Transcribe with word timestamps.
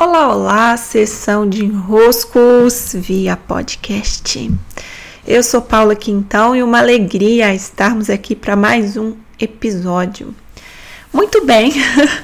Olá, 0.00 0.32
olá, 0.32 0.76
sessão 0.76 1.48
de 1.48 1.64
enroscos 1.64 2.92
via 2.94 3.36
podcast. 3.36 4.48
Eu 5.26 5.42
sou 5.42 5.60
Paula 5.60 5.96
Quintão 5.96 6.54
e 6.54 6.62
uma 6.62 6.78
alegria 6.78 7.52
estarmos 7.52 8.08
aqui 8.08 8.36
para 8.36 8.54
mais 8.54 8.96
um 8.96 9.16
episódio. 9.40 10.32
Muito 11.12 11.44
bem, 11.44 11.72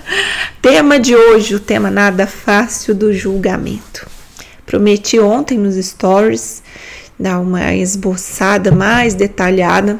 tema 0.63 1.01
de 1.01 1.17
hoje, 1.17 1.57
o 1.57 1.59
tema 1.59 1.91
nada 1.91 2.29
fácil 2.29 2.95
do 2.95 3.13
julgamento. 3.13 4.07
Prometi 4.65 5.19
ontem 5.19 5.59
nos 5.59 5.75
stories 5.75 6.63
dar 7.19 7.41
uma 7.41 7.75
esboçada 7.75 8.71
mais 8.71 9.15
detalhada 9.15 9.99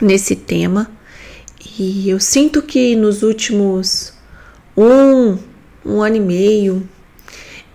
nesse 0.00 0.36
tema 0.36 0.88
e 1.76 2.08
eu 2.08 2.20
sinto 2.20 2.62
que 2.62 2.94
nos 2.94 3.24
últimos 3.24 4.14
um 4.76 5.49
um 5.84 6.02
ano 6.02 6.16
e 6.16 6.20
meio, 6.20 6.88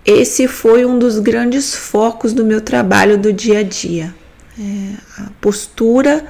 esse 0.06 0.48
foi 0.48 0.86
um 0.86 1.00
dos 1.00 1.20
grandes 1.20 1.74
focos 1.74 2.32
do 2.32 2.46
meu 2.46 2.62
trabalho 2.62 3.18
do 3.18 3.34
dia 3.34 3.60
a 3.60 3.64
dia, 3.64 4.14
é 4.60 5.22
a 5.22 5.30
postura 5.42 6.26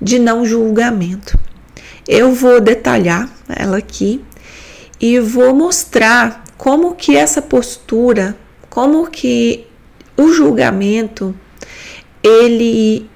de 0.00 0.18
não 0.18 0.44
julgamento. 0.44 1.38
Eu 2.06 2.32
vou 2.32 2.60
detalhar 2.60 3.28
ela 3.48 3.78
aqui 3.78 4.24
e 5.00 5.18
vou 5.18 5.54
mostrar 5.54 6.44
como 6.56 6.94
que 6.94 7.16
essa 7.16 7.42
postura, 7.42 8.36
como 8.70 9.10
que 9.10 9.66
o 10.16 10.32
julgamento 10.32 11.34
ele 12.22 13.08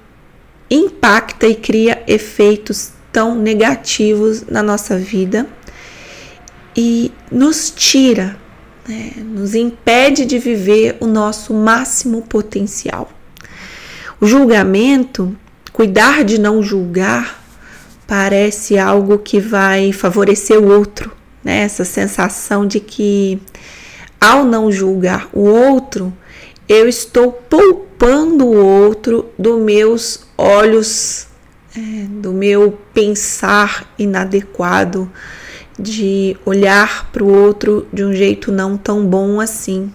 impacta 0.71 1.47
e 1.47 1.55
cria 1.55 2.03
efeitos 2.07 2.93
tão 3.13 3.35
negativos 3.35 4.43
na 4.47 4.63
nossa 4.63 4.97
vida 4.97 5.47
e 6.77 7.13
nos 7.31 7.71
tira, 7.71 8.37
né, 8.89 9.13
nos 9.19 9.55
impede 9.55 10.25
de 10.25 10.39
viver 10.39 10.97
o 11.01 11.07
nosso 11.07 11.53
máximo 11.55 12.23
potencial. 12.23 13.11
O 14.21 14.27
julgamento, 14.27 15.37
cuidar 15.73 16.25
de 16.25 16.39
não 16.39 16.63
julgar, 16.63 17.43
parece 18.07 18.79
algo 18.79 19.19
que 19.19 19.41
vai 19.41 19.93
favorecer 19.93 20.59
o 20.59 20.69
outro, 20.69 21.11
né? 21.43 21.63
Essa 21.63 21.85
sensação 21.85 22.67
de 22.67 22.79
que 22.79 23.41
ao 24.21 24.45
não 24.45 24.71
julgar 24.71 25.29
o 25.33 25.41
outro, 25.41 26.13
eu 26.69 26.89
estou 26.89 27.33
poupando 27.33 28.47
o 28.47 28.65
outro 28.65 29.31
dos 29.37 29.61
meus 29.61 30.25
olhos, 30.39 31.27
é, 31.77 31.81
do 32.09 32.33
meu 32.33 32.79
pensar 32.95 33.93
inadequado, 33.99 35.11
de 35.79 36.37
olhar 36.45 37.11
para 37.11 37.25
o 37.25 37.33
outro 37.33 37.87
de 37.93 38.05
um 38.05 38.13
jeito 38.13 38.53
não 38.53 38.77
tão 38.77 39.07
bom 39.07 39.41
assim, 39.41 39.93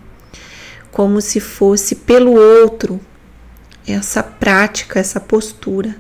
como 0.92 1.22
se 1.22 1.40
fosse 1.40 1.96
pelo 1.96 2.34
outro 2.34 3.00
essa 3.88 4.22
prática, 4.22 5.00
essa 5.00 5.20
postura. 5.20 5.96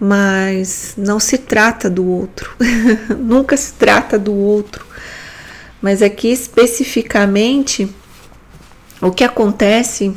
Mas 0.00 0.94
não 0.96 1.18
se 1.18 1.38
trata 1.38 1.90
do 1.90 2.06
outro, 2.06 2.54
nunca 3.18 3.56
se 3.56 3.72
trata 3.72 4.18
do 4.18 4.32
outro. 4.32 4.86
Mas 5.82 6.02
aqui 6.02 6.28
especificamente, 6.28 7.92
o 9.00 9.10
que 9.10 9.24
acontece 9.24 10.14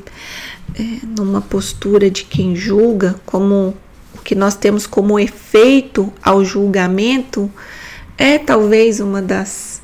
é, 0.76 0.84
numa 1.18 1.42
postura 1.42 2.10
de 2.10 2.24
quem 2.24 2.56
julga, 2.56 3.20
como 3.26 3.76
o 4.14 4.20
que 4.24 4.36
nós 4.36 4.56
temos 4.56 4.86
como 4.86 5.20
efeito 5.20 6.14
ao 6.22 6.46
julgamento, 6.46 7.52
é 8.18 8.38
talvez 8.38 9.00
uma 9.00 9.22
das 9.22 9.82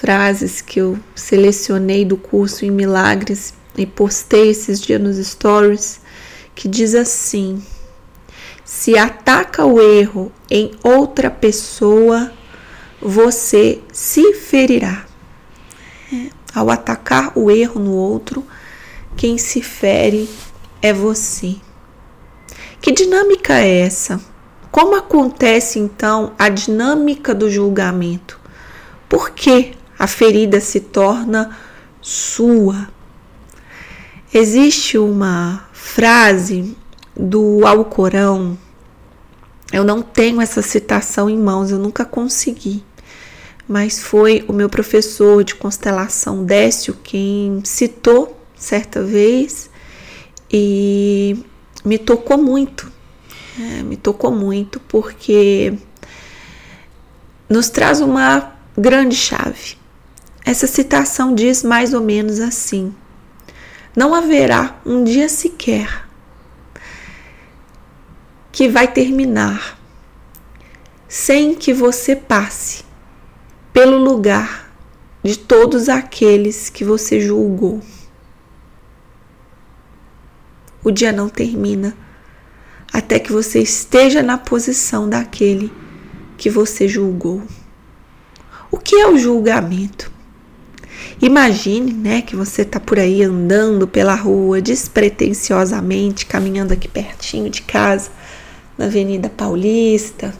frases 0.00 0.60
que 0.60 0.80
eu 0.80 0.98
selecionei 1.14 2.04
do 2.04 2.16
curso 2.16 2.64
em 2.64 2.70
Milagres 2.70 3.54
e 3.76 3.86
postei 3.86 4.50
esses 4.50 4.80
dias 4.80 5.00
nos 5.00 5.16
stories, 5.16 6.00
que 6.54 6.68
diz 6.68 6.94
assim: 6.94 7.62
se 8.64 8.98
ataca 8.98 9.64
o 9.64 9.80
erro 9.80 10.32
em 10.50 10.72
outra 10.82 11.30
pessoa, 11.30 12.32
você 13.00 13.80
se 13.92 14.34
ferirá. 14.34 15.04
É, 16.12 16.30
ao 16.54 16.70
atacar 16.70 17.32
o 17.36 17.50
erro 17.50 17.80
no 17.80 17.92
outro, 17.92 18.46
quem 19.16 19.38
se 19.38 19.62
fere 19.62 20.28
é 20.82 20.92
você. 20.92 21.56
Que 22.80 22.92
dinâmica 22.92 23.54
é 23.54 23.80
essa? 23.80 24.20
Como 24.74 24.96
acontece 24.96 25.78
então 25.78 26.32
a 26.36 26.48
dinâmica 26.48 27.32
do 27.32 27.48
julgamento? 27.48 28.40
Por 29.08 29.30
que 29.30 29.70
a 29.96 30.08
ferida 30.08 30.58
se 30.58 30.80
torna 30.80 31.56
sua? 32.00 32.88
Existe 34.34 34.98
uma 34.98 35.68
frase 35.72 36.76
do 37.16 37.64
Alcorão, 37.64 38.58
eu 39.72 39.84
não 39.84 40.02
tenho 40.02 40.40
essa 40.40 40.60
citação 40.60 41.30
em 41.30 41.38
mãos, 41.38 41.70
eu 41.70 41.78
nunca 41.78 42.04
consegui, 42.04 42.82
mas 43.68 44.00
foi 44.00 44.44
o 44.48 44.52
meu 44.52 44.68
professor 44.68 45.44
de 45.44 45.54
constelação 45.54 46.44
Décio 46.44 46.98
quem 47.00 47.62
citou 47.64 48.36
certa 48.56 49.04
vez 49.04 49.70
e 50.52 51.38
me 51.84 51.96
tocou 51.96 52.36
muito 52.36 52.92
é, 53.58 53.82
me 53.82 53.96
tocou 53.96 54.32
muito 54.32 54.80
porque 54.80 55.74
nos 57.48 57.68
traz 57.68 58.00
uma 58.00 58.52
grande 58.76 59.14
chave. 59.14 59.76
Essa 60.44 60.66
citação 60.66 61.34
diz 61.34 61.62
mais 61.62 61.94
ou 61.94 62.00
menos 62.00 62.40
assim: 62.40 62.94
Não 63.96 64.14
haverá 64.14 64.80
um 64.84 65.04
dia 65.04 65.28
sequer 65.28 66.08
que 68.50 68.68
vai 68.68 68.86
terminar 68.86 69.78
sem 71.08 71.54
que 71.54 71.72
você 71.72 72.16
passe 72.16 72.84
pelo 73.72 73.96
lugar 73.96 74.70
de 75.22 75.38
todos 75.38 75.88
aqueles 75.88 76.68
que 76.68 76.84
você 76.84 77.20
julgou. 77.20 77.80
O 80.82 80.90
dia 80.90 81.12
não 81.12 81.28
termina 81.28 81.96
até 82.94 83.18
que 83.18 83.32
você 83.32 83.58
esteja 83.58 84.22
na 84.22 84.38
posição 84.38 85.08
daquele 85.08 85.72
que 86.38 86.48
você 86.48 86.86
julgou. 86.86 87.42
O 88.70 88.78
que 88.78 88.94
é 88.94 89.08
o 89.08 89.18
julgamento? 89.18 90.12
Imagine, 91.20 91.92
né, 91.92 92.22
que 92.22 92.36
você 92.36 92.62
está 92.62 92.78
por 92.78 93.00
aí 93.00 93.24
andando 93.24 93.88
pela 93.88 94.14
rua 94.14 94.62
despretensiosamente, 94.62 96.24
caminhando 96.24 96.72
aqui 96.72 96.86
pertinho 96.86 97.50
de 97.50 97.62
casa, 97.62 98.10
na 98.78 98.84
Avenida 98.84 99.28
Paulista, 99.28 100.32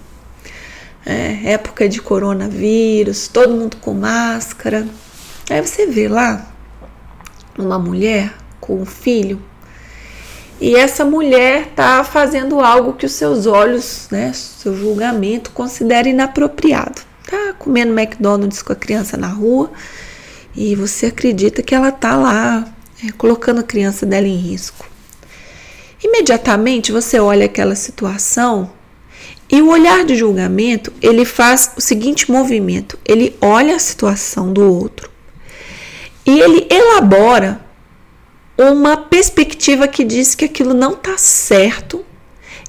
é, 1.04 1.52
época 1.54 1.88
de 1.88 2.00
coronavírus, 2.00 3.26
todo 3.26 3.56
mundo 3.56 3.78
com 3.78 3.94
máscara. 3.94 4.86
Aí 5.50 5.60
você 5.60 5.86
vê 5.86 6.06
lá 6.06 6.54
uma 7.58 7.80
mulher 7.80 8.32
com 8.60 8.80
um 8.80 8.86
filho 8.86 9.42
e 10.64 10.76
essa 10.76 11.04
mulher 11.04 11.68
está 11.68 12.02
fazendo 12.02 12.58
algo 12.58 12.94
que 12.94 13.04
os 13.04 13.12
seus 13.12 13.44
olhos, 13.44 14.08
né, 14.10 14.32
seu 14.32 14.74
julgamento 14.74 15.50
considera 15.50 16.08
inapropriado. 16.08 17.02
Tá 17.30 17.52
comendo 17.58 17.92
McDonald's 17.92 18.62
com 18.62 18.72
a 18.72 18.76
criança 18.76 19.14
na 19.18 19.26
rua 19.26 19.70
e 20.56 20.74
você 20.74 21.04
acredita 21.04 21.62
que 21.62 21.74
ela 21.74 21.92
tá 21.92 22.16
lá 22.16 22.66
é, 23.06 23.12
colocando 23.12 23.60
a 23.60 23.62
criança 23.62 24.06
dela 24.06 24.26
em 24.26 24.38
risco. 24.38 24.86
Imediatamente 26.02 26.90
você 26.90 27.20
olha 27.20 27.44
aquela 27.44 27.74
situação 27.74 28.72
e 29.50 29.60
o 29.60 29.68
olhar 29.68 30.02
de 30.02 30.16
julgamento 30.16 30.90
ele 31.02 31.26
faz 31.26 31.72
o 31.76 31.80
seguinte 31.82 32.32
movimento: 32.32 32.98
ele 33.04 33.36
olha 33.38 33.76
a 33.76 33.78
situação 33.78 34.50
do 34.50 34.62
outro 34.62 35.10
e 36.24 36.40
ele 36.40 36.66
elabora 36.70 37.60
uma 38.56 38.96
perspectiva 38.96 39.88
que 39.88 40.04
diz 40.04 40.34
que 40.34 40.44
aquilo 40.44 40.74
não 40.74 40.92
está 40.92 41.18
certo 41.18 42.04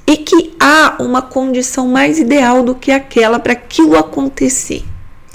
e 0.07 0.17
que 0.17 0.55
há 0.59 0.95
uma 0.99 1.21
condição 1.21 1.87
mais 1.87 2.19
ideal 2.19 2.63
do 2.63 2.75
que 2.75 2.91
aquela 2.91 3.39
para 3.39 3.53
aquilo 3.53 3.97
acontecer. 3.97 4.83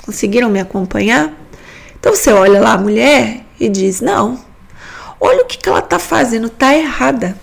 Conseguiram 0.04 0.48
me 0.48 0.60
acompanhar? 0.60 1.32
Então 1.98 2.14
você 2.14 2.32
olha 2.32 2.60
lá 2.60 2.74
a 2.74 2.78
mulher 2.78 3.44
e 3.58 3.68
diz: 3.68 4.00
não, 4.00 4.40
olha 5.20 5.42
o 5.42 5.46
que, 5.46 5.58
que 5.58 5.68
ela 5.68 5.80
está 5.80 5.98
fazendo, 5.98 6.46
está 6.46 6.74
errada. 6.74 7.36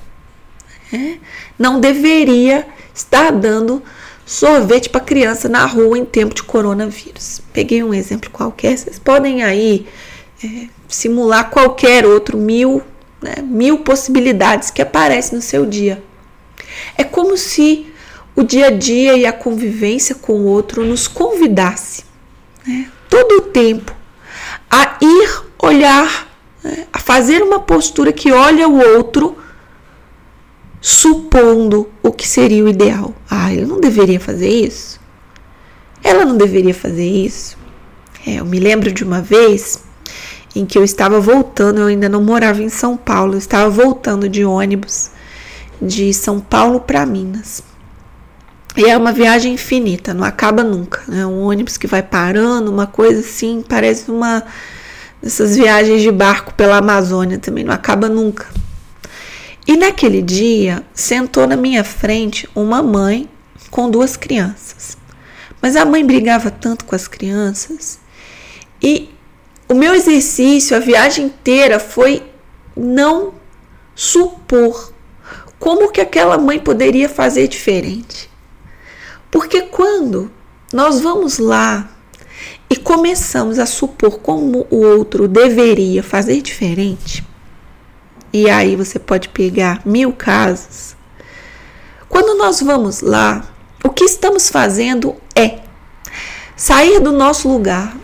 É? 0.91 1.17
Não 1.59 1.79
deveria 1.79 2.65
estar 2.93 3.31
dando 3.31 3.83
sorvete 4.25 4.89
para 4.89 5.01
criança 5.01 5.47
na 5.47 5.65
rua 5.65 5.97
em 5.97 6.05
tempo 6.05 6.33
de 6.33 6.43
coronavírus. 6.43 7.41
Peguei 7.53 7.83
um 7.83 7.93
exemplo 7.93 8.29
qualquer, 8.29 8.77
vocês 8.77 8.97
podem 8.97 9.43
aí 9.43 9.85
é, 10.43 10.67
simular 10.87 11.49
qualquer 11.49 12.05
outro 12.05 12.37
mil 12.37 12.81
né? 13.21 13.35
mil 13.41 13.79
possibilidades 13.79 14.69
que 14.69 14.81
aparecem 14.81 15.35
no 15.35 15.41
seu 15.41 15.65
dia. 15.65 16.03
É 16.97 17.03
como 17.03 17.37
se 17.37 17.91
o 18.35 18.43
dia 18.43 18.67
a 18.67 18.71
dia 18.71 19.17
e 19.17 19.25
a 19.25 19.33
convivência 19.33 20.15
com 20.15 20.33
o 20.33 20.45
outro 20.45 20.85
nos 20.85 21.07
convidasse 21.07 22.03
né? 22.65 22.89
todo 23.09 23.37
o 23.37 23.41
tempo 23.41 23.95
a 24.69 24.97
ir 25.01 25.43
olhar, 25.61 26.27
né, 26.63 26.87
a 26.93 26.99
fazer 26.99 27.41
uma 27.41 27.59
postura 27.59 28.11
que 28.13 28.31
olha 28.31 28.67
o 28.67 28.79
outro 28.79 29.37
supondo 30.79 31.89
o 32.03 32.11
que 32.11 32.27
seria 32.27 32.63
o 32.63 32.69
ideal. 32.69 33.15
Ah, 33.29 33.51
ele 33.51 33.65
não 33.65 33.79
deveria 33.79 34.19
fazer 34.19 34.49
isso? 34.49 34.99
Ela 36.03 36.23
não 36.23 36.37
deveria 36.37 36.73
fazer 36.73 37.07
isso? 37.07 37.57
É, 38.25 38.35
eu 38.35 38.45
me 38.45 38.59
lembro 38.59 38.91
de 38.91 39.03
uma 39.03 39.21
vez 39.21 39.83
em 40.57 40.65
que 40.65 40.77
eu 40.77 40.83
estava 40.83 41.19
voltando, 41.19 41.79
eu 41.79 41.87
ainda 41.87 42.09
não 42.09 42.23
morava 42.23 42.61
em 42.61 42.69
São 42.69 42.97
Paulo, 42.97 43.33
eu 43.33 43.37
estava 43.37 43.69
voltando 43.69 44.27
de 44.27 44.43
ônibus 44.43 45.11
de 45.81 46.13
São 46.13 46.39
Paulo 46.39 46.79
para 46.79 47.05
Minas. 47.05 47.61
E 48.75 48.85
é 48.85 48.97
uma 48.97 49.11
viagem 49.11 49.53
infinita, 49.53 50.13
não 50.13 50.23
acaba 50.23 50.63
nunca, 50.63 51.01
né? 51.07 51.25
Um 51.25 51.43
ônibus 51.43 51.77
que 51.77 51.87
vai 51.87 52.03
parando, 52.03 52.71
uma 52.71 52.87
coisa 52.87 53.21
assim, 53.21 53.63
parece 53.67 54.09
uma 54.09 54.43
dessas 55.21 55.55
viagens 55.55 56.01
de 56.01 56.11
barco 56.11 56.53
pela 56.53 56.77
Amazônia 56.77 57.39
também, 57.39 57.63
não 57.63 57.73
acaba 57.73 58.07
nunca. 58.07 58.47
E 59.67 59.75
naquele 59.75 60.21
dia 60.21 60.83
sentou 60.93 61.45
na 61.47 61.55
minha 61.55 61.83
frente 61.83 62.47
uma 62.55 62.81
mãe 62.81 63.27
com 63.69 63.89
duas 63.89 64.15
crianças. 64.15 64.97
Mas 65.61 65.75
a 65.75 65.83
mãe 65.83 66.05
brigava 66.05 66.49
tanto 66.49 66.85
com 66.85 66.95
as 66.95 67.07
crianças 67.07 67.99
e 68.81 69.09
o 69.69 69.73
meu 69.73 69.93
exercício, 69.93 70.75
a 70.75 70.79
viagem 70.79 71.25
inteira 71.25 71.79
foi 71.79 72.23
não 72.75 73.33
supor 73.93 74.93
como 75.59 75.91
que 75.91 75.99
aquela 75.99 76.37
mãe 76.37 76.59
poderia 76.59 77.09
fazer 77.09 77.47
diferente. 77.47 78.29
Porque 79.29 79.63
quando 79.63 80.31
nós 80.71 80.99
vamos 81.01 81.37
lá 81.37 81.89
e 82.69 82.75
começamos 82.75 83.59
a 83.59 83.65
supor 83.65 84.19
como 84.19 84.67
o 84.69 84.77
outro 84.77 85.27
deveria 85.27 86.03
fazer 86.03 86.41
diferente, 86.41 87.25
e 88.31 88.49
aí 88.49 88.75
você 88.75 88.99
pode 88.99 89.29
pegar 89.29 89.81
mil 89.85 90.13
casos. 90.13 90.95
Quando 92.07 92.37
nós 92.37 92.61
vamos 92.61 93.01
lá, 93.01 93.43
o 93.83 93.89
que 93.89 94.03
estamos 94.03 94.49
fazendo 94.49 95.15
é 95.35 95.59
sair 96.55 96.99
do 96.99 97.11
nosso 97.11 97.49
lugar, 97.49 97.95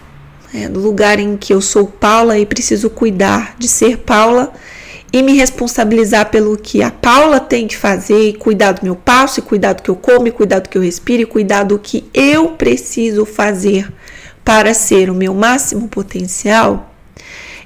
é, 0.54 0.70
do 0.70 0.80
lugar 0.80 1.20
em 1.20 1.36
que 1.36 1.54
eu 1.54 1.62
sou 1.62 1.88
Paula 1.88 2.38
e 2.38 2.46
preciso 2.46 2.90
cuidar 2.90 3.56
de 3.58 3.68
ser 3.68 3.98
Paula 3.98 4.54
e 5.12 5.22
me 5.22 5.36
responsabilizar 5.36 6.32
pelo 6.32 6.58
que 6.58 6.82
a 6.82 6.90
Paula 6.90 7.40
tem 7.40 7.68
que 7.68 7.78
fazer, 7.78 8.30
e 8.30 8.34
cuidar 8.34 8.72
do 8.72 8.84
meu 8.84 8.96
passo, 8.96 9.40
e 9.40 9.44
cuidar 9.44 9.74
do 9.74 9.84
que 9.84 9.90
eu 9.90 9.96
como, 9.96 10.28
e 10.28 10.32
cuidar 10.32 10.60
do 10.60 10.70
que 10.70 10.78
eu 10.78 10.82
respiro, 10.82 11.22
e 11.22 11.26
cuidar 11.28 11.64
do 11.64 11.78
que 11.78 12.10
eu 12.12 12.50
preciso 12.50 13.24
fazer 13.24 13.94
para 14.44 14.74
ser 14.74 15.12
o 15.12 15.14
meu 15.14 15.36
máximo 15.36 15.88
potencial, 15.88 16.92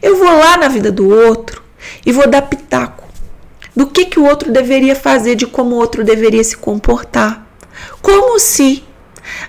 eu 0.01 0.18
vou 0.18 0.28
lá 0.28 0.57
na 0.57 0.68
vida 0.68 0.92
do 0.92 1.10
outro 1.10 1.63
e 2.06 2.12
vou 2.12 2.30
dar 2.30 2.42
pitaco 2.42 3.06
do 3.74 3.88
que, 3.88 4.06
que 4.06 4.19
o 4.19 4.25
outro 4.25 4.51
deveria 4.51 4.95
fazer, 4.95 5.36
de 5.36 5.48
como 5.48 5.75
o 5.75 5.80
outro 5.80 6.04
deveria 6.04 6.44
se 6.44 6.57
comportar. 6.57 7.48
Como 8.01 8.40
se 8.40 8.83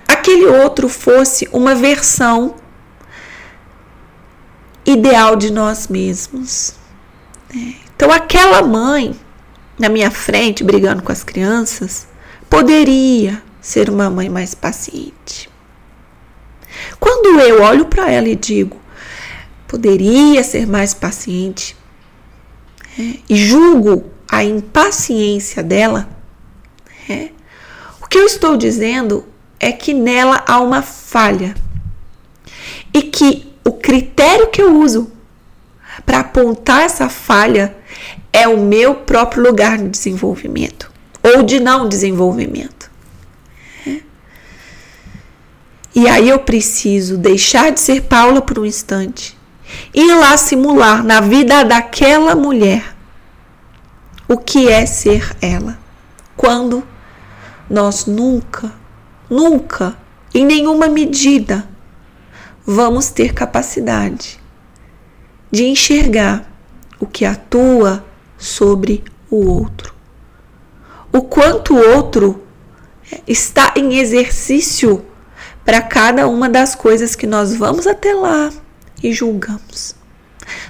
aquele 0.07 0.45
outro 0.45 0.87
fosse 0.87 1.49
uma 1.51 1.75
versão 1.75 2.55
ideal 4.91 5.35
de 5.35 5.51
nós 5.51 5.87
mesmos. 5.87 6.73
É. 7.53 7.73
Então, 7.95 8.11
aquela 8.11 8.61
mãe 8.61 9.15
na 9.79 9.87
minha 9.87 10.11
frente, 10.11 10.63
brigando 10.63 11.01
com 11.01 11.11
as 11.11 11.23
crianças, 11.23 12.05
poderia 12.49 13.41
ser 13.61 13.89
uma 13.89 14.09
mãe 14.09 14.27
mais 14.27 14.53
paciente. 14.53 15.49
Quando 16.99 17.39
eu 17.39 17.61
olho 17.61 17.85
para 17.85 18.11
ela 18.11 18.27
e 18.27 18.35
digo, 18.35 18.77
poderia 19.67 20.43
ser 20.43 20.67
mais 20.67 20.93
paciente, 20.93 21.77
é, 22.97 23.19
e 23.29 23.35
julgo 23.35 24.11
a 24.27 24.43
impaciência 24.43 25.63
dela, 25.63 26.09
é, 27.09 27.29
o 28.01 28.07
que 28.07 28.17
eu 28.17 28.25
estou 28.25 28.57
dizendo 28.57 29.25
é 29.59 29.71
que 29.71 29.93
nela 29.93 30.43
há 30.45 30.59
uma 30.59 30.81
falha 30.81 31.55
e 32.93 33.01
que 33.01 33.48
o 33.69 33.73
critério 33.73 34.47
que 34.47 34.61
eu 34.63 34.79
uso 34.79 35.11
para 36.03 36.21
apontar 36.21 36.81
essa 36.81 37.07
falha 37.07 37.75
é 38.33 38.47
o 38.47 38.57
meu 38.57 38.95
próprio 38.95 39.43
lugar 39.43 39.77
de 39.77 39.87
desenvolvimento 39.87 40.91
ou 41.21 41.43
de 41.43 41.59
não 41.59 41.87
desenvolvimento. 41.87 42.89
E 45.93 46.07
aí 46.07 46.29
eu 46.29 46.39
preciso 46.39 47.15
deixar 47.15 47.71
de 47.71 47.79
ser 47.79 48.03
Paula 48.03 48.41
por 48.41 48.57
um 48.57 48.65
instante 48.65 49.37
e 49.93 50.01
ir 50.01 50.15
lá 50.15 50.35
simular 50.35 51.03
na 51.03 51.21
vida 51.21 51.63
daquela 51.63 52.33
mulher 52.33 52.95
o 54.27 54.35
que 54.37 54.67
é 54.67 54.85
ser 54.87 55.35
ela. 55.41 55.77
Quando 56.35 56.83
nós 57.69 58.07
nunca, 58.07 58.73
nunca, 59.29 59.95
em 60.33 60.43
nenhuma 60.43 60.87
medida, 60.87 61.67
vamos 62.69 63.09
ter 63.09 63.33
capacidade 63.33 64.39
de 65.49 65.65
enxergar 65.65 66.47
o 66.99 67.07
que 67.07 67.25
atua 67.25 68.05
sobre 68.37 69.03
o 69.27 69.43
outro. 69.47 69.95
O 71.11 71.23
quanto 71.23 71.73
o 71.73 71.95
outro 71.95 72.43
está 73.27 73.73
em 73.75 73.97
exercício 73.97 75.03
para 75.65 75.81
cada 75.81 76.27
uma 76.27 76.47
das 76.47 76.75
coisas 76.75 77.15
que 77.15 77.25
nós 77.25 77.55
vamos 77.55 77.87
até 77.87 78.13
lá 78.13 78.51
e 79.01 79.11
julgamos. 79.13 79.95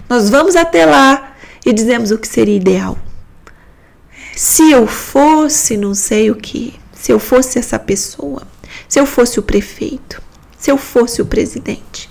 Nós 0.07 0.29
vamos 0.29 0.55
até 0.55 0.85
lá 0.85 1.35
e 1.65 1.73
dizemos 1.73 2.11
o 2.11 2.17
que 2.17 2.29
seria 2.29 2.55
ideal. 2.55 2.97
Se 4.37 4.71
eu 4.71 4.87
fosse 4.87 5.75
não 5.75 5.93
sei 5.93 6.31
o 6.31 6.35
que, 6.35 6.79
se 6.93 7.11
eu 7.11 7.19
fosse 7.19 7.59
essa 7.59 7.77
pessoa, 7.77 8.43
se 8.87 8.97
eu 8.97 9.05
fosse 9.05 9.37
o 9.37 9.43
prefeito, 9.43 10.28
se 10.59 10.69
eu 10.69 10.77
fosse 10.77 11.21
o 11.21 11.25
presidente, 11.25 12.09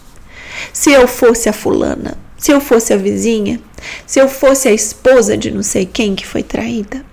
se 0.72 0.90
eu 0.90 1.06
fosse 1.06 1.48
a 1.48 1.52
fulana, 1.52 2.16
se 2.36 2.50
eu 2.50 2.60
fosse 2.60 2.94
a 2.94 2.96
vizinha, 2.96 3.60
se 4.06 4.18
eu 4.18 4.28
fosse 4.28 4.68
a 4.68 4.72
esposa 4.72 5.36
de 5.36 5.50
não 5.50 5.62
sei 5.62 5.84
quem 5.84 6.14
que 6.14 6.26
foi 6.26 6.42
traída. 6.42 7.04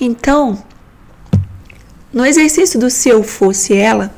Então, 0.00 0.64
no 2.12 2.24
exercício 2.24 2.80
do 2.80 2.88
se 2.88 3.10
eu 3.10 3.22
fosse 3.22 3.74
ela, 3.74 4.14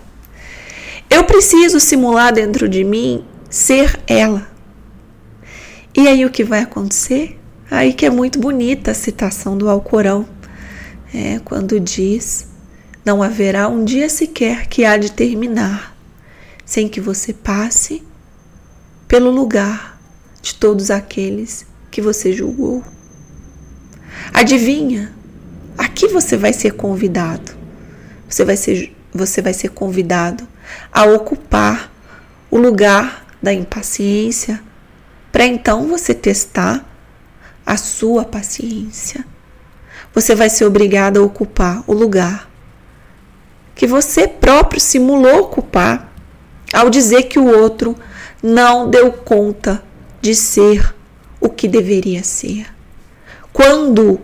eu 1.11 1.25
preciso 1.25 1.81
simular 1.81 2.33
dentro 2.33 2.69
de 2.69 2.85
mim 2.85 3.25
ser 3.51 3.99
ela. 4.07 4.49
E 5.97 6.07
aí 6.07 6.25
o 6.25 6.31
que 6.31 6.45
vai 6.45 6.61
acontecer? 6.61 7.39
Aí 7.71 7.93
que 7.93 8.07
é 8.07 8.11
muito 8.11 8.39
bonita 8.39 8.93
a 8.93 8.95
citação 8.95 9.59
do 9.59 9.69
Alcorão, 9.69 10.29
é, 11.13 11.41
quando 11.45 11.81
diz: 11.81 12.47
Não 13.05 13.23
haverá 13.23 13.69
um 13.69 13.85
dia 13.85 14.09
sequer 14.09 14.69
que 14.69 14.85
há 14.85 14.97
de 14.97 15.11
terminar 15.11 15.98
sem 16.69 16.87
que 16.87 17.01
você 17.01 17.33
passe 17.33 18.03
pelo 19.09 19.31
lugar 19.31 19.99
de 20.43 20.55
todos 20.55 20.91
aqueles 20.91 21.65
que 21.91 22.03
você 22.03 22.31
julgou. 22.31 22.85
Adivinha? 24.35 25.15
Aqui 25.79 26.07
você 26.09 26.37
vai 26.37 26.53
ser 26.53 26.73
convidado. 26.73 27.53
Você 28.29 28.45
vai 28.45 28.55
ser, 28.55 28.95
você 29.15 29.41
vai 29.41 29.55
ser 29.55 29.71
convidado 29.71 30.47
a 30.93 31.05
ocupar 31.05 31.91
o 32.51 32.59
lugar 32.59 33.27
da 33.43 33.51
impaciência 33.51 34.63
para 35.33 35.47
então 35.47 35.89
você 35.89 36.13
testar 36.13 36.87
a 37.65 37.79
sua 37.79 38.27
paciência. 38.27 39.25
Você 40.15 40.35
vai 40.35 40.51
ser 40.51 40.67
obrigado 40.67 41.17
a 41.17 41.23
ocupar 41.23 41.83
o 41.87 41.95
lugar 41.95 42.47
que 43.75 43.87
você 43.87 44.29
próprio 44.29 44.79
simulou 44.79 45.45
ocupar 45.45 46.08
ao 46.73 46.91
dizer 46.91 47.25
que 47.25 47.39
o 47.39 47.47
outro 47.47 47.97
não 48.43 48.89
deu 48.89 49.13
conta 49.13 49.83
de 50.21 50.35
ser 50.35 50.95
o 51.41 51.49
que 51.49 51.69
deveria 51.69 52.23
ser. 52.23 52.67
Quando 53.53 54.21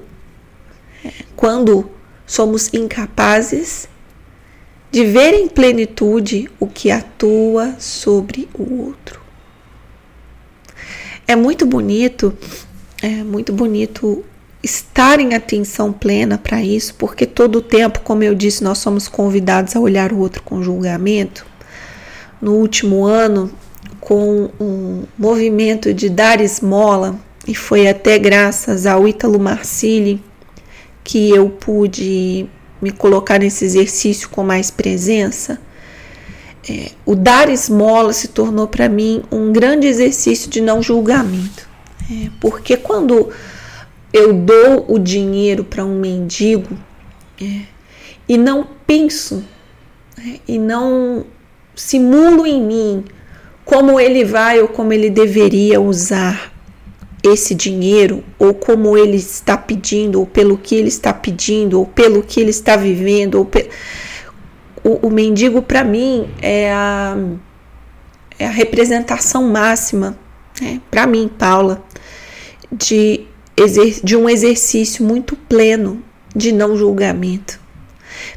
quando 1.37 1.91
somos 2.27 2.73
incapazes 2.73 3.89
de 4.91 5.05
ver 5.05 5.35
em 5.35 5.49
plenitude 5.49 6.49
o 6.59 6.67
que 6.67 6.91
atua 6.91 7.75
sobre 7.79 8.49
o 8.55 8.85
outro. 8.85 9.21
É 11.27 11.35
muito 11.35 11.67
bonito, 11.67 12.37
é 13.03 13.23
muito 13.25 13.53
bonito 13.53 14.25
estar 14.63 15.21
em 15.21 15.35
atenção 15.35 15.93
plena 15.93 16.39
para 16.39 16.63
isso, 16.63 16.95
porque 16.95 17.27
todo 17.27 17.57
o 17.57 17.63
tempo, 17.63 18.01
como 18.01 18.23
eu 18.23 18.35
disse, 18.35 18.65
nós 18.65 18.79
somos 18.79 19.09
convidados 19.09 19.75
a 19.75 19.81
olhar 19.81 20.13
o 20.13 20.19
outro 20.19 20.43
com 20.43 20.63
julgamento. 20.63 21.45
No 22.45 22.57
último 22.57 23.07
ano, 23.07 23.51
com 24.03 24.51
um 24.61 25.05
movimento 25.19 25.95
de 25.95 26.11
dar 26.11 26.43
esmola, 26.43 27.19
e 27.49 27.55
foi 27.55 27.89
até 27.89 28.19
graças 28.19 28.85
ao 28.85 29.09
Ítalo 29.09 29.41
Marcilli 29.41 30.23
que 31.03 31.31
eu 31.31 31.49
pude 31.49 32.47
me 32.83 32.91
colocar 32.91 33.39
nesse 33.39 33.65
exercício 33.65 34.29
com 34.29 34.43
mais 34.45 34.71
presença. 34.71 35.59
é, 36.69 36.91
o 37.07 37.15
dar 37.15 37.49
esmola 37.49 38.13
se 38.13 38.29
tornou 38.29 38.69
para 38.69 38.91
mim 38.91 39.23
um 39.33 39.51
grande 39.51 39.87
exercício 39.87 40.51
de 40.51 40.61
não 40.61 40.83
julgamento. 40.83 41.67
É, 42.11 42.29
porque 42.43 42.77
quando 42.77 43.31
eu 44.13 44.35
dou 44.35 44.85
o 44.87 44.99
dinheiro 44.99 45.65
para 45.65 45.83
um 45.83 45.99
mendigo 45.99 46.77
é, 47.41 47.63
e 48.29 48.37
não 48.37 48.69
penso 48.87 49.43
é, 50.19 50.41
e 50.47 50.59
não 50.59 51.25
simulo 51.75 52.47
em 52.47 52.63
mim 52.63 53.05
como 53.65 53.99
ele 53.99 54.25
vai 54.25 54.61
ou 54.61 54.69
como 54.69 54.93
ele 54.93 55.11
deveria 55.11 55.81
usar 55.81 56.53
esse 57.23 57.55
dinheiro, 57.55 58.23
ou 58.39 58.53
como 58.53 58.99
ele 58.99 59.17
está 59.17 59.57
pedindo, 59.57 60.21
ou 60.21 60.27
pelo 60.27 60.59
que 60.59 60.75
ele 60.75 60.89
está 60.89 61.13
pedindo, 61.13 61.79
ou 61.79 61.87
pelo 61.87 62.23
que 62.23 62.39
ele 62.39 62.51
está 62.51 62.77
vivendo, 62.77 63.37
ou 63.37 63.47
pe... 63.47 63.71
o, 64.85 65.07
o 65.07 65.11
mendigo 65.11 65.63
para 65.63 65.83
mim 65.83 66.29
é 66.43 66.71
a, 66.71 67.17
é 68.39 68.47
a 68.47 68.51
representação 68.51 69.43
máxima, 69.49 70.19
né, 70.61 70.81
para 70.91 71.07
mim, 71.07 71.31
Paula, 71.39 71.83
de, 72.71 73.27
de 74.03 74.17
um 74.17 74.29
exercício 74.29 75.03
muito 75.03 75.35
pleno 75.35 76.03
de 76.37 76.53
não 76.53 76.77
julgamento, 76.77 77.59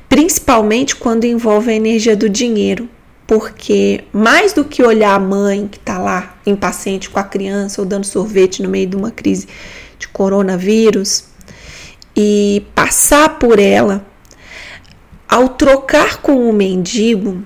principalmente 0.08 0.96
quando 0.96 1.25
envolve 1.25 1.72
a 1.72 1.75
energia 1.75 2.15
do 2.15 2.29
dinheiro 2.29 2.88
porque 3.27 4.05
mais 4.13 4.53
do 4.53 4.63
que 4.63 4.81
olhar 4.81 5.13
a 5.13 5.19
mãe 5.19 5.67
que 5.67 5.77
está 5.77 6.00
lá 6.00 6.38
impaciente 6.46 7.10
com 7.10 7.19
a 7.19 7.24
criança 7.24 7.81
ou 7.81 7.86
dando 7.86 8.05
sorvete 8.05 8.63
no 8.63 8.69
meio 8.69 8.88
de 8.88 8.96
uma 8.96 9.12
crise 9.12 9.48
de 10.00 10.07
coronavírus 10.07 11.25
e 12.15 12.65
passar 12.74 13.38
por 13.38 13.60
ela, 13.60 14.03
ao 15.27 15.50
trocar 15.50 16.22
com 16.22 16.50
o 16.50 16.53
mendigo, 16.53 17.43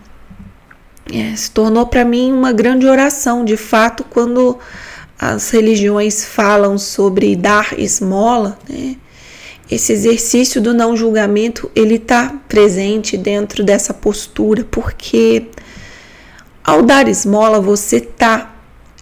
é, 1.12 1.36
se 1.36 1.52
tornou 1.52 1.86
para 1.88 2.06
mim 2.06 2.32
uma 2.32 2.54
grande 2.54 2.86
oração. 2.86 3.44
De 3.44 3.58
fato, 3.58 4.06
quando 4.10 4.58
as 5.20 5.50
religiões 5.50 6.24
falam 6.24 6.78
sobre 6.78 7.36
dar 7.36 7.78
esmola, 7.78 8.58
né, 8.70 8.96
esse 9.70 9.94
exercício 9.94 10.62
do 10.62 10.74
não 10.74 10.96
julgamento 10.96 11.72
ele 11.76 11.96
está 11.96 12.34
presente 12.48 13.18
dentro 13.18 13.64
dessa 13.64 13.94
postura, 13.94 14.66
porque 14.70 15.48
ao 16.72 16.82
dar 16.82 17.10
esmola, 17.10 17.60
você 17.60 17.98
está 17.98 18.56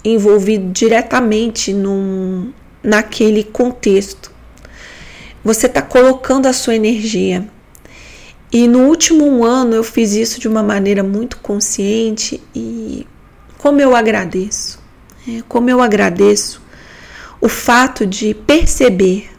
envolvido 0.03 0.71
diretamente 0.71 1.71
num, 1.71 2.51
naquele 2.81 3.43
contexto. 3.43 4.31
Você 5.43 5.67
está 5.67 5.79
colocando 5.79 6.47
a 6.47 6.53
sua 6.53 6.73
energia. 6.75 7.47
E 8.51 8.67
no 8.67 8.87
último 8.87 9.45
ano 9.45 9.75
eu 9.75 9.83
fiz 9.83 10.13
isso 10.13 10.39
de 10.39 10.47
uma 10.47 10.63
maneira 10.63 11.03
muito 11.03 11.37
consciente 11.37 12.41
e 12.55 13.05
como 13.59 13.79
eu 13.79 13.95
agradeço, 13.95 14.81
é, 15.27 15.43
como 15.47 15.69
eu 15.69 15.79
agradeço 15.79 16.59
o 17.39 17.47
fato 17.47 18.03
de 18.03 18.33
perceber 18.33 19.29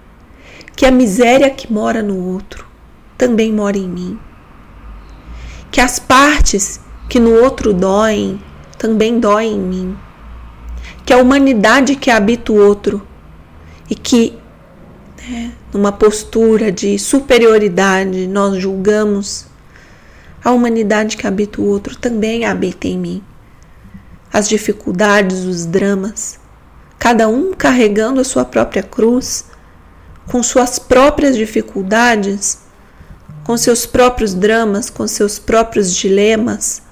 que 0.77 0.87
a 0.87 0.93
miséria 0.93 1.51
que 1.51 1.73
mora 1.73 2.01
no 2.01 2.29
outro 2.29 2.65
também 3.19 3.53
mora 3.53 3.77
em 3.77 3.89
mim. 3.89 4.21
Que 5.73 5.81
as 5.81 5.99
partes 5.99 6.79
que 7.11 7.19
no 7.19 7.43
outro 7.43 7.75
doem, 7.75 8.41
também 8.79 9.19
dói 9.19 9.47
em 9.47 9.59
mim. 9.59 9.99
Que 11.05 11.13
a 11.13 11.17
humanidade 11.17 11.97
que 11.97 12.09
habita 12.09 12.53
o 12.53 12.57
outro 12.57 13.05
e 13.91 13.97
que, 13.97 14.39
né, 15.29 15.51
numa 15.75 15.91
postura 15.91 16.71
de 16.71 16.97
superioridade, 17.01 18.29
nós 18.29 18.63
julgamos, 18.63 19.47
a 20.43 20.53
humanidade 20.53 21.17
que 21.17 21.27
habita 21.27 21.61
o 21.61 21.67
outro 21.67 21.97
também 21.97 22.45
habita 22.45 22.87
em 22.87 22.97
mim. 22.97 23.25
As 24.33 24.49
dificuldades, 24.49 25.41
os 25.41 25.67
dramas, 25.67 26.39
cada 26.97 27.27
um 27.27 27.53
carregando 27.53 28.21
a 28.21 28.25
sua 28.25 28.45
própria 28.45 28.85
cruz, 28.85 29.47
com 30.29 30.45
suas 30.45 30.79
próprias 30.79 31.37
dificuldades, 31.37 32.61
com 33.43 33.57
seus 33.57 33.85
próprios 33.85 34.33
dramas, 34.33 34.89
com 34.89 35.09
seus 35.09 35.41
próprios 35.41 35.93
dilemas 35.93 36.89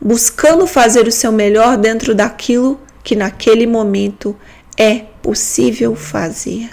buscando 0.00 0.66
fazer 0.66 1.06
o 1.06 1.12
seu 1.12 1.30
melhor 1.30 1.76
dentro 1.76 2.14
daquilo 2.14 2.80
que 3.02 3.14
naquele 3.14 3.66
momento 3.66 4.36
é 4.76 5.00
possível 5.22 5.94
fazer. 5.94 6.70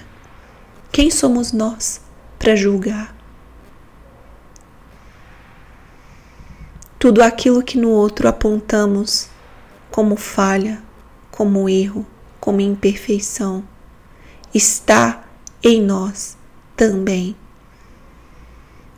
Quem 0.90 1.10
somos 1.10 1.52
nós 1.52 2.00
para 2.38 2.56
julgar? 2.56 3.14
Tudo 6.98 7.22
aquilo 7.22 7.62
que 7.62 7.78
no 7.78 7.90
outro 7.90 8.26
apontamos 8.26 9.28
como 9.90 10.16
falha, 10.16 10.82
como 11.30 11.68
erro, 11.68 12.04
como 12.40 12.60
imperfeição, 12.60 13.62
está 14.52 15.24
em 15.62 15.80
nós 15.80 16.36
também. 16.76 17.36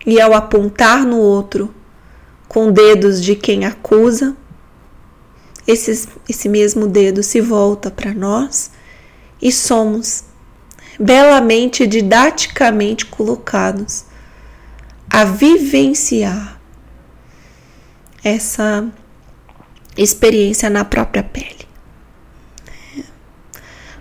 E 0.07 0.21
ao 0.21 0.33
apontar 0.33 1.05
no 1.05 1.19
outro, 1.19 1.75
com 2.50 2.73
dedos 2.73 3.23
de 3.23 3.37
quem 3.37 3.64
acusa, 3.64 4.37
esse, 5.64 6.09
esse 6.28 6.49
mesmo 6.49 6.88
dedo 6.88 7.23
se 7.23 7.40
volta 7.40 7.92
para 7.92 8.12
nós 8.12 8.73
e 9.40 9.52
somos 9.52 10.25
belamente, 10.99 11.87
didaticamente 11.87 13.07
colocados 13.07 14.04
a 15.09 15.25
vivenciar 15.25 16.61
essa 18.25 18.85
experiência 19.97 20.69
na 20.69 20.85
própria 20.85 21.23
pele. 21.23 21.69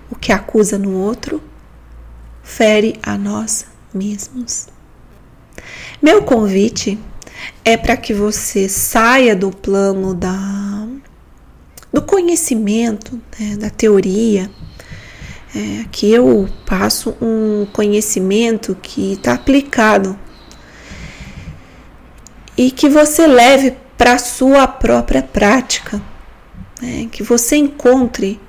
O 0.09 0.15
que 0.15 0.31
acusa 0.31 0.79
no 0.79 0.93
outro 0.93 1.39
fere 2.41 2.99
a 3.03 3.15
nós 3.15 3.67
mesmos. 3.93 4.69
Meu 6.01 6.23
convite 6.23 6.97
é 7.63 7.77
para 7.77 7.97
que 7.97 8.13
você 8.13 8.67
saia 8.67 9.35
do 9.35 9.51
plano 9.51 10.13
da, 10.13 10.87
do 11.91 12.01
conhecimento, 12.01 13.21
né, 13.39 13.57
da 13.57 13.69
teoria. 13.69 14.49
É, 15.55 15.85
que 15.91 16.11
eu 16.11 16.47
passo 16.63 17.17
um 17.19 17.65
conhecimento 17.73 18.77
que 18.79 19.13
está 19.13 19.33
aplicado 19.33 20.15
e 22.55 22.69
que 22.69 22.87
você 22.87 23.25
leve 23.25 23.75
para 23.97 24.19
sua 24.19 24.67
própria 24.67 25.23
prática, 25.23 25.99
né, 26.79 27.07
que 27.11 27.23
você 27.23 27.55
encontre 27.55 28.39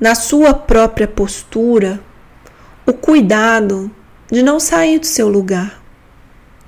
na 0.00 0.14
sua 0.14 0.54
própria 0.54 1.06
postura 1.06 2.00
o 2.86 2.92
cuidado 2.94 3.90
de 4.32 4.42
não 4.42 4.58
sair 4.58 4.98
do 4.98 5.06
seu 5.06 5.28
lugar, 5.28 5.82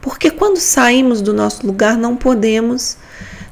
porque 0.07 0.31
quando 0.31 0.59
saímos 0.59 1.21
do 1.21 1.35
nosso 1.35 1.67
lugar, 1.67 1.99
não 1.99 2.15
podemos 2.15 2.97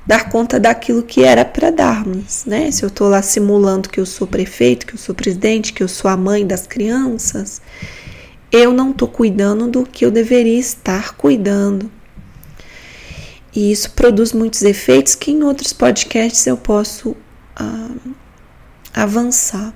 dar 0.06 0.30
conta 0.30 0.60
daquilo 0.60 1.02
que 1.02 1.24
era 1.24 1.44
para 1.44 1.68
darmos, 1.68 2.44
né? 2.44 2.70
Se 2.70 2.84
eu 2.84 2.86
estou 2.86 3.08
lá 3.08 3.22
simulando 3.22 3.88
que 3.88 3.98
eu 3.98 4.06
sou 4.06 4.24
prefeito, 4.24 4.86
que 4.86 4.94
eu 4.94 4.98
sou 4.98 5.16
presidente, 5.16 5.72
que 5.72 5.82
eu 5.82 5.88
sou 5.88 6.08
a 6.08 6.16
mãe 6.16 6.46
das 6.46 6.64
crianças, 6.64 7.60
eu 8.52 8.72
não 8.72 8.92
estou 8.92 9.08
cuidando 9.08 9.66
do 9.66 9.84
que 9.84 10.06
eu 10.06 10.12
deveria 10.12 10.56
estar 10.56 11.16
cuidando. 11.16 11.90
E 13.52 13.72
isso 13.72 13.90
produz 13.90 14.32
muitos 14.32 14.62
efeitos 14.62 15.16
que 15.16 15.32
em 15.32 15.42
outros 15.42 15.72
podcasts 15.72 16.46
eu 16.46 16.56
posso 16.56 17.16
ah, 17.56 17.90
avançar. 18.94 19.74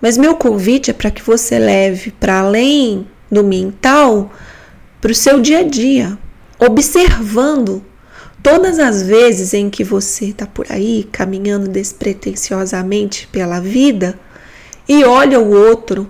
Mas 0.00 0.16
meu 0.16 0.36
convite 0.36 0.90
é 0.90 0.94
para 0.94 1.10
que 1.10 1.22
você 1.22 1.58
leve 1.58 2.12
para 2.12 2.40
além 2.40 3.06
do 3.30 3.44
mental 3.44 4.32
para 5.02 5.10
o 5.10 5.14
seu 5.16 5.40
dia 5.40 5.58
a 5.58 5.62
dia, 5.64 6.16
observando 6.60 7.84
todas 8.40 8.78
as 8.78 9.02
vezes 9.02 9.52
em 9.52 9.68
que 9.68 9.82
você 9.82 10.26
está 10.26 10.46
por 10.46 10.64
aí 10.70 11.08
caminhando 11.10 11.66
despretensiosamente 11.66 13.26
pela 13.26 13.58
vida 13.58 14.16
e 14.88 15.02
olha 15.02 15.40
o 15.40 15.52
outro 15.52 16.08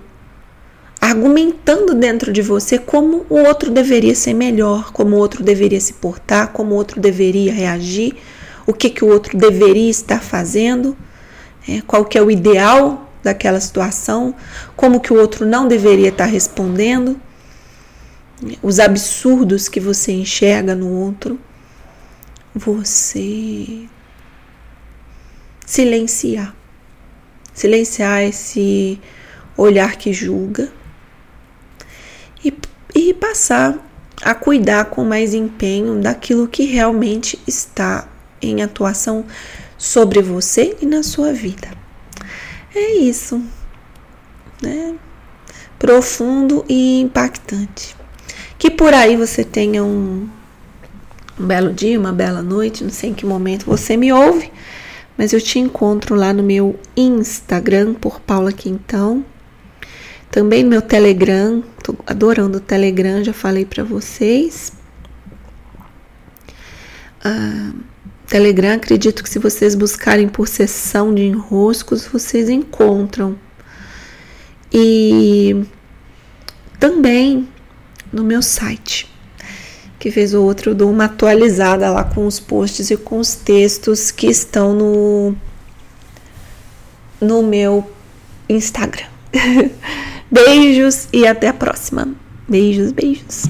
argumentando 1.01 1.95
dentro 1.95 2.31
de 2.31 2.43
você 2.43 2.77
como 2.77 3.25
o 3.31 3.39
outro 3.39 3.71
deveria 3.71 4.13
ser 4.13 4.35
melhor, 4.35 4.93
como 4.93 5.15
o 5.15 5.19
outro 5.19 5.43
deveria 5.43 5.81
se 5.81 5.93
portar, 5.93 6.49
como 6.49 6.75
o 6.75 6.77
outro 6.77 7.01
deveria 7.01 7.51
reagir, 7.51 8.15
o 8.67 8.73
que, 8.73 8.91
que 8.91 9.03
o 9.03 9.09
outro 9.09 9.35
deveria 9.35 9.89
estar 9.89 10.21
fazendo, 10.21 10.95
é, 11.67 11.81
qual 11.81 12.05
que 12.05 12.15
é 12.15 12.21
o 12.21 12.29
ideal 12.29 13.11
daquela 13.23 13.59
situação, 13.59 14.35
como 14.75 14.99
que 14.99 15.11
o 15.11 15.19
outro 15.19 15.47
não 15.47 15.67
deveria 15.67 16.09
estar 16.09 16.25
respondendo 16.25 17.19
os 18.61 18.79
absurdos 18.79 19.69
que 19.69 19.79
você 19.79 20.11
enxerga 20.11 20.75
no 20.75 20.89
outro, 20.89 21.39
você 22.53 23.87
silenciar. 25.65 26.55
Silenciar 27.53 28.23
esse 28.23 28.99
olhar 29.55 29.95
que 29.95 30.11
julga 30.11 30.71
e, 32.43 32.53
e 32.95 33.13
passar 33.13 33.77
a 34.21 34.33
cuidar 34.33 34.85
com 34.85 35.03
mais 35.03 35.33
empenho 35.33 36.01
daquilo 36.01 36.47
que 36.47 36.65
realmente 36.65 37.39
está 37.47 38.07
em 38.41 38.61
atuação 38.61 39.25
sobre 39.77 40.21
você 40.21 40.77
e 40.81 40.85
na 40.85 41.03
sua 41.03 41.31
vida. 41.31 41.69
É 42.73 42.93
isso, 42.95 43.41
né? 44.61 44.95
Profundo 45.77 46.65
e 46.67 47.01
impactante. 47.01 47.95
Que 48.63 48.71
por 48.71 48.93
aí 48.93 49.17
você 49.17 49.43
tenha 49.43 49.83
um, 49.83 50.25
um 51.37 51.45
belo 51.45 51.73
dia, 51.73 51.99
uma 51.99 52.13
bela 52.13 52.41
noite, 52.41 52.81
não 52.81 52.89
sei 52.89 53.09
em 53.09 53.13
que 53.13 53.25
momento 53.25 53.65
você 53.65 53.97
me 53.97 54.13
ouve, 54.13 54.49
mas 55.17 55.33
eu 55.33 55.41
te 55.41 55.59
encontro 55.59 56.15
lá 56.15 56.31
no 56.31 56.41
meu 56.41 56.79
Instagram 56.95 57.93
por 57.93 58.21
Paula 58.21 58.53
Quintão. 58.53 59.25
Também 60.31 60.63
no 60.63 60.69
meu 60.69 60.81
Telegram, 60.81 61.61
tô 61.83 61.93
adorando 62.07 62.59
o 62.59 62.61
Telegram, 62.61 63.21
já 63.21 63.33
falei 63.33 63.65
para 63.65 63.83
vocês. 63.83 64.71
Ah, 67.21 67.73
Telegram, 68.27 68.75
acredito 68.75 69.23
que 69.23 69.29
se 69.29 69.39
vocês 69.39 69.75
buscarem 69.75 70.29
por 70.29 70.47
sessão 70.47 71.13
de 71.13 71.23
enroscos, 71.23 72.05
vocês 72.05 72.47
encontram. 72.47 73.37
E 74.71 75.65
também 76.79 77.49
no 78.13 78.23
meu 78.23 78.43
site, 78.43 79.11
que 79.97 80.11
fez 80.11 80.33
o 80.33 80.43
outro, 80.43 80.71
eu 80.71 80.75
dou 80.75 80.91
uma 80.91 81.05
atualizada 81.05 81.89
lá 81.89 82.03
com 82.03 82.27
os 82.27 82.39
posts 82.39 82.91
e 82.91 82.97
com 82.97 83.17
os 83.17 83.33
textos 83.33 84.11
que 84.11 84.27
estão 84.27 84.73
no, 84.73 85.35
no 87.19 87.41
meu 87.41 87.89
Instagram. 88.47 89.07
beijos 90.29 91.07
e 91.11 91.25
até 91.25 91.47
a 91.47 91.53
próxima. 91.53 92.13
Beijos, 92.47 92.91
beijos. 92.91 93.41